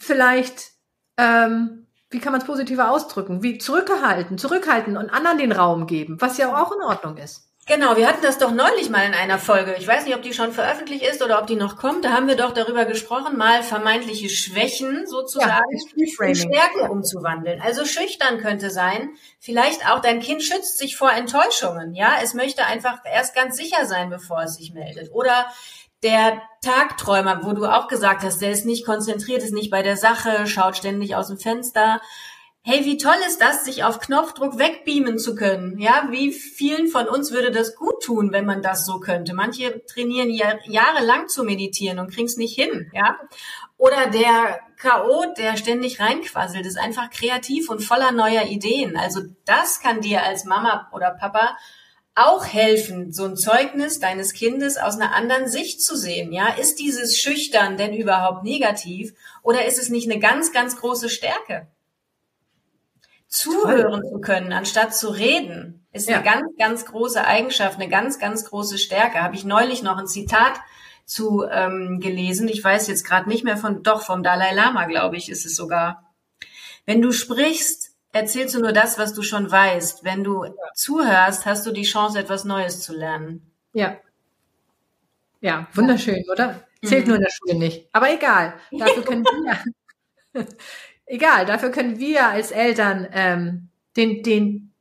vielleicht, 0.00 0.72
ähm, 1.16 1.86
wie 2.10 2.18
kann 2.20 2.32
man 2.32 2.40
es 2.40 2.46
positiver 2.46 2.90
ausdrücken, 2.90 3.42
wie 3.42 3.58
zurückgehalten, 3.58 4.38
zurückhalten 4.38 4.96
und 4.96 5.10
anderen 5.10 5.38
den 5.38 5.52
Raum 5.52 5.86
geben, 5.86 6.20
was 6.20 6.38
ja 6.38 6.60
auch 6.60 6.72
in 6.72 6.82
Ordnung 6.82 7.16
ist. 7.16 7.48
Genau, 7.66 7.96
wir 7.96 8.06
hatten 8.06 8.20
das 8.20 8.36
doch 8.36 8.50
neulich 8.50 8.90
mal 8.90 9.06
in 9.06 9.14
einer 9.14 9.38
Folge. 9.38 9.74
Ich 9.78 9.86
weiß 9.88 10.04
nicht, 10.04 10.14
ob 10.14 10.20
die 10.20 10.34
schon 10.34 10.52
veröffentlicht 10.52 11.02
ist 11.02 11.22
oder 11.22 11.40
ob 11.40 11.46
die 11.46 11.56
noch 11.56 11.78
kommt. 11.78 12.04
Da 12.04 12.12
haben 12.12 12.28
wir 12.28 12.36
doch 12.36 12.52
darüber 12.52 12.84
gesprochen, 12.84 13.38
mal 13.38 13.62
vermeintliche 13.62 14.28
Schwächen 14.28 15.06
sozusagen 15.06 15.64
ja, 15.96 16.26
in 16.26 16.34
Stärken 16.34 16.90
umzuwandeln. 16.90 17.62
Also 17.62 17.86
schüchtern 17.86 18.38
könnte 18.38 18.68
sein. 18.68 19.14
Vielleicht 19.40 19.88
auch 19.88 20.00
dein 20.00 20.20
Kind 20.20 20.42
schützt 20.42 20.76
sich 20.76 20.98
vor 20.98 21.10
Enttäuschungen. 21.10 21.94
Ja, 21.94 22.16
es 22.22 22.34
möchte 22.34 22.66
einfach 22.66 22.98
erst 23.10 23.34
ganz 23.34 23.56
sicher 23.56 23.86
sein, 23.86 24.10
bevor 24.10 24.42
es 24.42 24.56
sich 24.56 24.74
meldet. 24.74 25.10
Oder 25.12 25.46
der 26.02 26.42
Tagträumer, 26.62 27.44
wo 27.44 27.52
du 27.54 27.64
auch 27.64 27.88
gesagt 27.88 28.24
hast, 28.24 28.42
der 28.42 28.50
ist 28.50 28.66
nicht 28.66 28.84
konzentriert, 28.84 29.42
ist 29.42 29.54
nicht 29.54 29.70
bei 29.70 29.82
der 29.82 29.96
Sache, 29.96 30.46
schaut 30.46 30.76
ständig 30.76 31.16
aus 31.16 31.28
dem 31.28 31.38
Fenster 31.38 32.02
hey, 32.66 32.82
wie 32.86 32.96
toll 32.96 33.14
ist 33.26 33.42
das, 33.42 33.66
sich 33.66 33.84
auf 33.84 34.00
Knopfdruck 34.00 34.58
wegbeamen 34.58 35.18
zu 35.18 35.34
können? 35.34 35.78
Ja, 35.78 36.08
wie 36.10 36.32
vielen 36.32 36.88
von 36.88 37.06
uns 37.08 37.30
würde 37.30 37.50
das 37.50 37.76
gut 37.76 38.02
tun, 38.02 38.32
wenn 38.32 38.46
man 38.46 38.62
das 38.62 38.86
so 38.86 39.00
könnte? 39.00 39.34
Manche 39.34 39.84
trainieren 39.84 40.30
ja, 40.30 40.54
jahrelang 40.64 41.28
zu 41.28 41.44
meditieren 41.44 41.98
und 41.98 42.10
kriegen 42.10 42.26
es 42.26 42.38
nicht 42.38 42.54
hin, 42.58 42.90
ja? 42.94 43.18
Oder 43.76 44.06
der 44.06 44.60
K.O., 44.78 45.26
der 45.36 45.58
ständig 45.58 46.00
reinquasselt, 46.00 46.64
ist 46.64 46.78
einfach 46.78 47.10
kreativ 47.10 47.68
und 47.68 47.80
voller 47.80 48.12
neuer 48.12 48.44
Ideen. 48.46 48.96
Also 48.96 49.20
das 49.44 49.80
kann 49.80 50.00
dir 50.00 50.22
als 50.22 50.46
Mama 50.46 50.88
oder 50.94 51.10
Papa 51.10 51.58
auch 52.14 52.46
helfen, 52.46 53.12
so 53.12 53.26
ein 53.26 53.36
Zeugnis 53.36 54.00
deines 54.00 54.32
Kindes 54.32 54.78
aus 54.78 54.94
einer 54.94 55.14
anderen 55.14 55.48
Sicht 55.48 55.82
zu 55.82 55.96
sehen. 55.96 56.32
Ja, 56.32 56.54
ist 56.54 56.76
dieses 56.76 57.18
Schüchtern 57.18 57.76
denn 57.76 57.92
überhaupt 57.92 58.42
negativ 58.42 59.12
oder 59.42 59.66
ist 59.66 59.78
es 59.78 59.90
nicht 59.90 60.10
eine 60.10 60.18
ganz, 60.18 60.52
ganz 60.52 60.76
große 60.76 61.10
Stärke? 61.10 61.66
Zuhören 63.34 64.02
Toll. 64.02 64.10
zu 64.10 64.20
können, 64.20 64.52
anstatt 64.52 64.94
zu 64.94 65.08
reden, 65.08 65.86
ist 65.92 66.08
ja. 66.08 66.16
eine 66.16 66.24
ganz, 66.24 66.44
ganz 66.56 66.84
große 66.86 67.24
Eigenschaft, 67.24 67.80
eine 67.80 67.88
ganz, 67.88 68.18
ganz 68.18 68.44
große 68.44 68.78
Stärke. 68.78 69.22
Habe 69.22 69.34
ich 69.34 69.44
neulich 69.44 69.82
noch 69.82 69.98
ein 69.98 70.06
Zitat 70.06 70.60
zu 71.04 71.44
ähm, 71.50 72.00
gelesen. 72.00 72.48
Ich 72.48 72.62
weiß 72.62 72.86
jetzt 72.86 73.04
gerade 73.04 73.28
nicht 73.28 73.44
mehr 73.44 73.56
von, 73.56 73.82
doch 73.82 74.02
vom 74.02 74.22
Dalai 74.22 74.54
Lama, 74.54 74.86
glaube 74.86 75.16
ich, 75.16 75.28
ist 75.28 75.44
es 75.44 75.56
sogar. 75.56 76.14
Wenn 76.86 77.02
du 77.02 77.12
sprichst, 77.12 77.90
erzählst 78.12 78.54
du 78.54 78.60
nur 78.60 78.72
das, 78.72 78.98
was 78.98 79.14
du 79.14 79.22
schon 79.22 79.50
weißt. 79.50 80.04
Wenn 80.04 80.22
du 80.22 80.46
zuhörst, 80.74 81.44
hast 81.44 81.66
du 81.66 81.72
die 81.72 81.82
Chance, 81.82 82.18
etwas 82.18 82.44
Neues 82.44 82.80
zu 82.80 82.94
lernen. 82.94 83.50
Ja. 83.72 83.96
Ja, 85.40 85.66
wunderschön, 85.74 86.24
oder? 86.30 86.62
Zählt 86.84 87.04
mhm. 87.04 87.08
nur 87.08 87.16
in 87.16 87.22
der 87.22 87.30
Schule 87.30 87.54
nicht. 87.58 87.88
Aber 87.92 88.12
egal. 88.12 88.54
Dafür 88.70 89.02
können 89.04 89.24
wir, 89.24 89.58
egal, 91.06 91.46
dafür 91.46 91.70
können 91.70 91.98
wir 91.98 92.26
als 92.26 92.50
Eltern 92.50 93.08
ähm, 93.12 93.68
den, 93.96 94.22
den, 94.22 94.72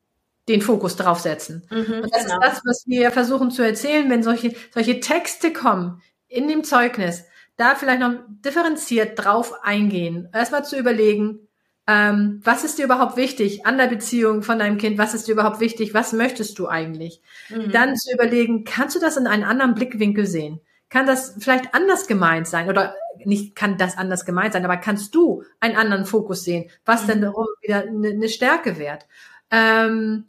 den 0.47 0.61
Fokus 0.61 0.95
draufsetzen. 0.95 1.65
Mhm, 1.69 2.01
und 2.03 2.13
das 2.13 2.23
genau. 2.23 2.35
ist 2.35 2.43
das, 2.43 2.61
was 2.65 2.83
wir 2.87 3.11
versuchen 3.11 3.51
zu 3.51 3.63
erzählen, 3.63 4.09
wenn 4.09 4.23
solche, 4.23 4.53
solche 4.73 4.99
Texte 4.99 5.53
kommen 5.53 6.01
in 6.27 6.47
dem 6.47 6.63
Zeugnis, 6.63 7.25
da 7.57 7.75
vielleicht 7.75 7.99
noch 7.99 8.15
differenziert 8.43 9.23
drauf 9.23 9.53
eingehen. 9.63 10.27
Erstmal 10.33 10.65
zu 10.65 10.77
überlegen, 10.77 11.47
ähm, 11.85 12.41
was 12.43 12.63
ist 12.63 12.79
dir 12.79 12.85
überhaupt 12.85 13.17
wichtig 13.17 13.65
an 13.65 13.77
der 13.77 13.87
Beziehung 13.87 14.41
von 14.41 14.57
deinem 14.57 14.77
Kind? 14.77 14.97
Was 14.97 15.13
ist 15.13 15.27
dir 15.27 15.33
überhaupt 15.33 15.59
wichtig? 15.59 15.93
Was 15.93 16.13
möchtest 16.13 16.57
du 16.57 16.67
eigentlich? 16.67 17.21
Mhm. 17.49 17.71
Dann 17.71 17.95
zu 17.95 18.13
überlegen, 18.13 18.63
kannst 18.63 18.95
du 18.95 18.99
das 18.99 19.17
in 19.17 19.27
einen 19.27 19.43
anderen 19.43 19.75
Blickwinkel 19.75 20.25
sehen? 20.25 20.61
Kann 20.93 21.07
das 21.07 21.33
vielleicht 21.39 21.73
anders 21.73 22.05
gemeint 22.05 22.47
sein 22.47 22.69
oder 22.69 22.95
nicht 23.25 23.55
kann 23.55 23.79
das 23.79 23.97
anders 23.97 24.25
gemeint 24.25 24.53
sein, 24.53 24.63
aber 24.63 24.77
kannst 24.77 25.15
du 25.15 25.43
einen 25.59 25.75
anderen 25.75 26.05
Fokus 26.05 26.43
sehen, 26.43 26.69
was 26.85 27.01
mhm. 27.03 27.07
denn 27.07 27.21
darum 27.21 27.47
wieder 27.63 27.79
eine, 27.79 28.09
eine 28.09 28.29
Stärke 28.29 28.77
wert? 28.77 29.07
Ähm, 29.49 30.27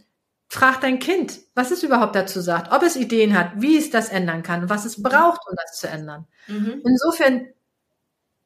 frag 0.48 0.80
dein 0.80 1.00
Kind, 1.00 1.40
was 1.54 1.70
es 1.70 1.82
überhaupt 1.82 2.16
dazu 2.16 2.40
sagt, 2.40 2.72
ob 2.72 2.82
es 2.82 2.96
Ideen 2.96 3.38
hat, 3.38 3.50
wie 3.56 3.76
es 3.76 3.90
das 3.90 4.08
ändern 4.08 4.42
kann, 4.42 4.70
was 4.70 4.86
es 4.86 5.02
braucht, 5.02 5.42
um 5.50 5.54
das 5.54 5.78
zu 5.78 5.86
ändern. 5.86 6.26
Mhm. 6.46 6.80
Insofern 6.82 7.46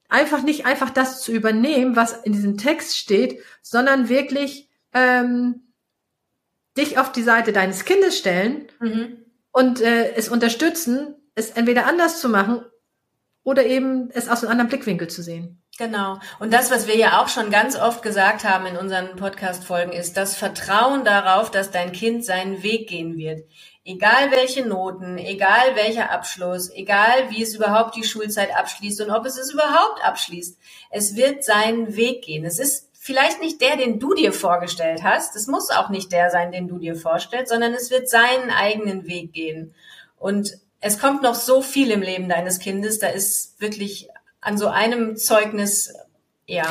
einfach 0.09 0.43
nicht 0.43 0.67
einfach 0.67 0.91
das 0.91 1.23
zu 1.23 1.31
übernehmen, 1.31 1.95
was 1.95 2.15
in 2.25 2.33
diesem 2.33 2.59
Text 2.59 2.99
steht, 2.99 3.39
sondern 3.63 4.09
wirklich 4.09 4.69
ähm, 4.93 5.69
dich 6.77 6.99
auf 6.99 7.13
die 7.13 7.23
Seite 7.23 7.53
deines 7.53 7.85
Kindes 7.85 8.19
stellen 8.19 8.67
mhm. 8.81 9.19
und 9.53 9.81
äh, 9.81 10.15
es 10.15 10.29
unterstützen, 10.29 11.15
es 11.39 11.51
entweder 11.51 11.87
anders 11.87 12.21
zu 12.21 12.29
machen 12.29 12.65
oder 13.45 13.65
eben 13.65 14.11
es 14.11 14.29
aus 14.29 14.43
einem 14.43 14.51
anderen 14.51 14.69
Blickwinkel 14.69 15.09
zu 15.09 15.23
sehen. 15.23 15.63
Genau. 15.79 16.19
Und 16.41 16.53
das, 16.53 16.73
was 16.73 16.89
wir 16.89 16.97
ja 16.97 17.23
auch 17.23 17.29
schon 17.29 17.51
ganz 17.51 17.77
oft 17.77 18.03
gesagt 18.03 18.43
haben 18.43 18.67
in 18.67 18.77
unseren 18.77 19.15
Podcast-Folgen, 19.15 19.93
ist 19.93 20.17
das 20.17 20.37
Vertrauen 20.37 21.05
darauf, 21.05 21.53
dass 21.53 21.71
dein 21.71 21.93
Kind 21.93 22.25
seinen 22.25 22.65
Weg 22.65 22.89
gehen 22.89 23.17
wird. 23.17 23.49
Egal 23.85 24.33
welche 24.33 24.67
Noten, 24.67 25.19
egal 25.19 25.77
welcher 25.77 26.11
Abschluss, 26.11 26.69
egal 26.75 27.31
wie 27.31 27.43
es 27.43 27.55
überhaupt 27.55 27.95
die 27.95 28.03
Schulzeit 28.03 28.55
abschließt 28.55 29.01
und 29.03 29.11
ob 29.11 29.25
es 29.25 29.39
es 29.39 29.53
überhaupt 29.53 30.05
abschließt. 30.05 30.59
Es 30.91 31.15
wird 31.15 31.45
seinen 31.45 31.95
Weg 31.95 32.23
gehen. 32.23 32.45
Es 32.45 32.59
ist 32.59 32.91
vielleicht 32.99 33.41
nicht 33.41 33.61
der, 33.61 33.77
den 33.77 34.01
du 34.01 34.15
dir 34.15 34.33
vorgestellt 34.33 35.05
hast. 35.05 35.37
Es 35.37 35.47
muss 35.47 35.71
auch 35.71 35.91
nicht 35.91 36.11
der 36.11 36.31
sein, 36.31 36.51
den 36.51 36.67
du 36.67 36.79
dir 36.79 36.97
vorstellst, 36.97 37.53
sondern 37.53 37.73
es 37.73 37.91
wird 37.91 38.09
seinen 38.09 38.51
eigenen 38.51 39.07
Weg 39.07 39.33
gehen. 39.33 39.75
Und 40.17 40.59
es 40.81 40.99
kommt 40.99 41.23
noch 41.23 41.35
so 41.35 41.63
viel 41.63 41.91
im 41.91 42.03
Leben 42.03 42.29
deines 42.29 42.59
Kindes, 42.59 42.99
da 42.99 43.09
ist 43.09 43.61
wirklich 43.61 44.09
an 44.41 44.57
so 44.57 44.69
einem 44.69 45.17
Zeugnis, 45.17 45.93
ja, 46.47 46.65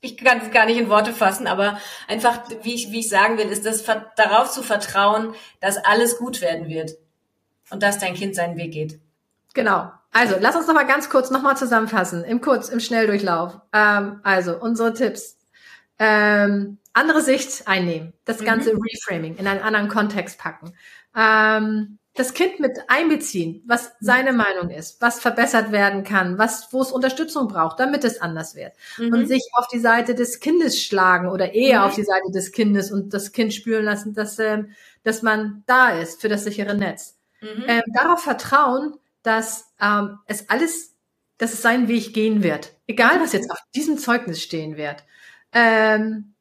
ich 0.00 0.16
kann 0.16 0.40
es 0.40 0.50
gar 0.50 0.66
nicht 0.66 0.78
in 0.78 0.88
Worte 0.88 1.12
fassen, 1.12 1.46
aber 1.46 1.78
einfach, 2.08 2.42
wie 2.62 2.74
ich, 2.74 2.90
wie 2.90 3.00
ich 3.00 3.08
sagen 3.08 3.38
will, 3.38 3.48
ist 3.48 3.64
das 3.64 3.84
darauf 4.16 4.50
zu 4.50 4.62
vertrauen, 4.62 5.34
dass 5.60 5.76
alles 5.76 6.18
gut 6.18 6.40
werden 6.40 6.68
wird 6.68 6.96
und 7.70 7.82
dass 7.82 7.98
dein 7.98 8.14
Kind 8.14 8.34
seinen 8.34 8.56
Weg 8.56 8.72
geht. 8.72 8.98
Genau. 9.54 9.92
Also, 10.10 10.36
lass 10.40 10.56
uns 10.56 10.66
noch 10.66 10.74
mal 10.74 10.86
ganz 10.86 11.08
kurz 11.08 11.30
noch 11.30 11.42
mal 11.42 11.56
zusammenfassen, 11.56 12.24
im 12.24 12.40
Kurz, 12.40 12.68
im 12.68 12.80
Schnelldurchlauf. 12.80 13.58
Ähm, 13.72 14.20
also, 14.24 14.58
unsere 14.58 14.92
Tipps. 14.92 15.38
Ähm, 15.98 16.78
andere 16.92 17.22
Sicht 17.22 17.66
einnehmen, 17.66 18.12
das 18.24 18.44
ganze 18.44 18.74
mhm. 18.74 18.82
Reframing 18.82 19.36
in 19.36 19.46
einen 19.46 19.62
anderen 19.62 19.88
Kontext 19.88 20.38
packen. 20.38 20.74
Ähm, 21.16 21.98
das 22.14 22.34
Kind 22.34 22.60
mit 22.60 22.78
einbeziehen, 22.88 23.62
was 23.66 23.92
seine 24.00 24.32
Meinung 24.34 24.68
ist, 24.68 25.00
was 25.00 25.18
verbessert 25.18 25.72
werden 25.72 26.04
kann, 26.04 26.36
was, 26.36 26.70
wo 26.72 26.82
es 26.82 26.92
Unterstützung 26.92 27.48
braucht, 27.48 27.80
damit 27.80 28.04
es 28.04 28.20
anders 28.20 28.54
wird. 28.54 28.74
Mhm. 28.98 29.12
Und 29.12 29.26
sich 29.26 29.42
auf 29.54 29.66
die 29.68 29.78
Seite 29.78 30.14
des 30.14 30.40
Kindes 30.40 30.82
schlagen 30.82 31.28
oder 31.28 31.54
eher 31.54 31.80
mhm. 31.80 31.86
auf 31.86 31.94
die 31.94 32.04
Seite 32.04 32.30
des 32.30 32.52
Kindes 32.52 32.92
und 32.92 33.14
das 33.14 33.32
Kind 33.32 33.54
spüren 33.54 33.84
lassen, 33.84 34.12
dass, 34.12 34.38
ähm, 34.38 34.72
dass 35.04 35.22
man 35.22 35.62
da 35.66 35.90
ist 35.90 36.20
für 36.20 36.28
das 36.28 36.44
sichere 36.44 36.74
Netz. 36.74 37.18
Mhm. 37.40 37.64
Ähm, 37.66 37.82
darauf 37.94 38.20
vertrauen, 38.20 38.96
dass 39.22 39.72
ähm, 39.80 40.18
es 40.26 40.50
alles, 40.50 40.94
dass 41.38 41.54
es 41.54 41.62
seinen 41.62 41.88
Weg 41.88 42.12
gehen 42.12 42.42
wird. 42.42 42.74
Egal, 42.86 43.20
was 43.20 43.32
jetzt 43.32 43.50
auf 43.50 43.58
diesem 43.74 43.96
Zeugnis 43.96 44.42
stehen 44.42 44.76
wird. 44.76 45.02
Ähm, 45.54 46.31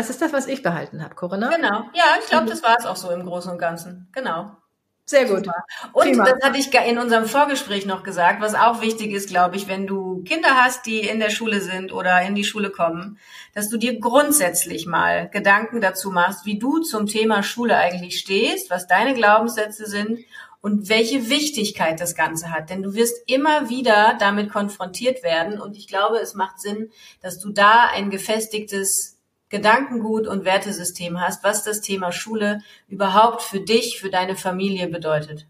das 0.00 0.08
ist 0.08 0.22
das, 0.22 0.32
was 0.32 0.46
ich 0.46 0.62
behalten 0.62 1.04
habe, 1.04 1.14
Corinna. 1.14 1.54
Genau. 1.54 1.84
Ja, 1.92 2.16
ich 2.18 2.26
glaube, 2.30 2.46
das 2.46 2.62
war 2.62 2.74
es 2.78 2.86
auch 2.86 2.96
so 2.96 3.10
im 3.10 3.26
Großen 3.26 3.52
und 3.52 3.58
Ganzen. 3.58 4.08
Genau. 4.12 4.56
Sehr 5.04 5.26
gut. 5.26 5.44
Super. 5.44 5.64
Und 5.92 6.04
Prima. 6.04 6.24
das 6.24 6.42
hatte 6.42 6.58
ich 6.58 6.72
in 6.72 6.96
unserem 6.96 7.26
Vorgespräch 7.26 7.84
noch 7.84 8.02
gesagt, 8.02 8.40
was 8.40 8.54
auch 8.54 8.80
wichtig 8.80 9.12
ist, 9.12 9.28
glaube 9.28 9.56
ich, 9.56 9.68
wenn 9.68 9.86
du 9.86 10.22
Kinder 10.22 10.54
hast, 10.54 10.86
die 10.86 11.00
in 11.00 11.20
der 11.20 11.28
Schule 11.28 11.60
sind 11.60 11.92
oder 11.92 12.22
in 12.22 12.34
die 12.34 12.44
Schule 12.44 12.70
kommen, 12.70 13.18
dass 13.52 13.68
du 13.68 13.76
dir 13.76 14.00
grundsätzlich 14.00 14.86
mal 14.86 15.28
Gedanken 15.28 15.82
dazu 15.82 16.10
machst, 16.10 16.46
wie 16.46 16.58
du 16.58 16.78
zum 16.78 17.06
Thema 17.06 17.42
Schule 17.42 17.76
eigentlich 17.76 18.18
stehst, 18.18 18.70
was 18.70 18.86
deine 18.86 19.12
Glaubenssätze 19.12 19.84
sind 19.84 20.20
und 20.62 20.88
welche 20.88 21.28
Wichtigkeit 21.28 22.00
das 22.00 22.14
Ganze 22.14 22.52
hat. 22.52 22.70
Denn 22.70 22.82
du 22.82 22.94
wirst 22.94 23.28
immer 23.28 23.68
wieder 23.68 24.16
damit 24.18 24.50
konfrontiert 24.50 25.22
werden 25.22 25.60
und 25.60 25.76
ich 25.76 25.88
glaube, 25.88 26.16
es 26.20 26.34
macht 26.34 26.58
Sinn, 26.58 26.90
dass 27.20 27.38
du 27.38 27.50
da 27.50 27.90
ein 27.92 28.08
gefestigtes 28.08 29.19
Gedankengut 29.50 30.26
und 30.26 30.44
Wertesystem 30.44 31.20
hast, 31.20 31.44
was 31.44 31.64
das 31.64 31.80
Thema 31.80 32.12
Schule 32.12 32.62
überhaupt 32.88 33.42
für 33.42 33.60
dich, 33.60 34.00
für 34.00 34.08
deine 34.08 34.36
Familie 34.36 34.88
bedeutet. 34.88 35.46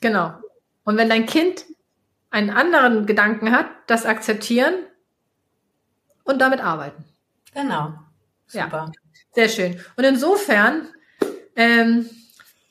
Genau. 0.00 0.32
Und 0.84 0.96
wenn 0.96 1.08
dein 1.08 1.26
Kind 1.26 1.64
einen 2.30 2.50
anderen 2.50 3.06
Gedanken 3.06 3.52
hat, 3.52 3.66
das 3.86 4.06
akzeptieren 4.06 4.74
und 6.24 6.40
damit 6.40 6.60
arbeiten. 6.60 7.04
Genau. 7.52 7.94
Super. 8.46 8.92
Ja, 8.92 8.92
sehr 9.32 9.48
schön. 9.48 9.80
Und 9.96 10.04
insofern 10.04 10.88
ähm, 11.56 12.08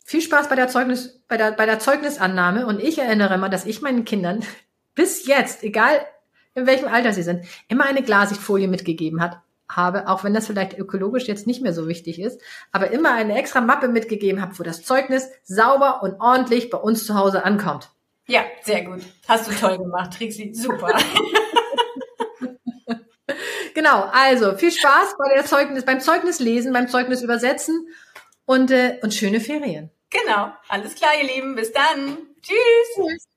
viel 0.04 0.22
Spaß 0.22 0.50
bei 0.50 0.56
der 0.56 0.68
Zeugnis, 0.68 1.22
bei 1.28 1.38
der, 1.38 1.52
bei 1.52 1.66
der 1.66 1.80
Zeugnisannahme. 1.80 2.66
Und 2.66 2.82
ich 2.82 2.98
erinnere 2.98 3.38
mal, 3.38 3.50
dass 3.50 3.66
ich 3.66 3.82
meinen 3.82 4.04
Kindern 4.04 4.44
bis 4.96 5.26
jetzt, 5.28 5.64
egal 5.64 6.06
in 6.56 6.68
welchem 6.68 6.88
Alter 6.88 7.14
sie 7.14 7.24
sind, 7.24 7.46
immer 7.68 7.86
eine 7.86 8.04
Glasichtfolie 8.04 8.68
mitgegeben 8.68 9.22
hat, 9.22 9.42
habe, 9.76 10.08
auch 10.08 10.24
wenn 10.24 10.34
das 10.34 10.48
vielleicht 10.48 10.78
ökologisch 10.78 11.28
jetzt 11.28 11.48
nicht 11.48 11.62
mehr 11.62 11.74
so 11.74 11.88
wichtig 11.88 12.20
ist, 12.20 12.42
aber 12.72 12.92
immer 12.92 13.14
eine 13.14 13.38
extra 13.38 13.62
Mappe 13.62 13.88
mitgegeben 13.88 14.42
habe, 14.42 14.58
wo 14.58 14.64
das 14.64 14.84
Zeugnis 14.84 15.30
sauber 15.44 16.04
und 16.04 16.20
ordentlich 16.20 16.70
bei 16.70 16.78
uns 16.78 17.06
zu 17.06 17.16
Hause 17.16 17.44
ankommt. 17.44 17.90
Ja, 18.26 18.44
sehr 18.62 18.84
gut. 18.86 19.02
Hast 19.28 19.48
du 19.48 19.52
toll 19.54 19.78
gemacht, 19.78 20.14
Trixie. 20.18 20.54
Super. 20.54 20.98
genau, 23.74 24.10
also 24.12 24.56
viel 24.56 24.72
Spaß 24.72 25.16
bei 25.18 25.34
der 25.36 25.46
Zeugnis, 25.46 25.84
beim 25.86 26.00
Zeugnis 26.00 26.40
lesen, 26.40 26.72
beim 26.72 26.88
Zeugnis 26.88 27.22
übersetzen 27.22 27.88
und, 28.46 28.72
äh, 28.72 29.00
und 29.02 29.14
schöne 29.14 29.42
Ferien. 29.42 29.92
Genau. 30.10 30.54
Alles 30.70 30.96
klar, 30.96 31.12
ihr 31.22 31.28
Lieben. 31.36 31.56
Bis 31.56 31.72
dann. 31.72 32.18
Tschüss. 32.42 32.96
Tschüss. 32.96 33.33